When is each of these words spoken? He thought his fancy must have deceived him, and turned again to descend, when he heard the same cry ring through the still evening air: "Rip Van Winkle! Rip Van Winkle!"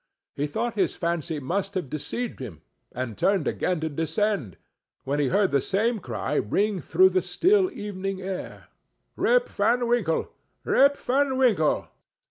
He 0.35 0.47
thought 0.47 0.73
his 0.73 0.95
fancy 0.95 1.39
must 1.39 1.75
have 1.75 1.87
deceived 1.87 2.39
him, 2.39 2.63
and 2.91 3.15
turned 3.15 3.47
again 3.47 3.79
to 3.81 3.89
descend, 3.89 4.57
when 5.03 5.19
he 5.19 5.27
heard 5.27 5.51
the 5.51 5.61
same 5.61 5.99
cry 5.99 6.37
ring 6.37 6.79
through 6.79 7.09
the 7.09 7.21
still 7.21 7.69
evening 7.71 8.19
air: 8.19 8.69
"Rip 9.15 9.47
Van 9.47 9.85
Winkle! 9.87 10.33
Rip 10.63 10.97
Van 10.97 11.37
Winkle!" 11.37 11.89